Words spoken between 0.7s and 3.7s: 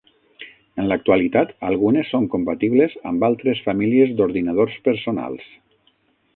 En l'actualitat, algunes són compatibles amb altres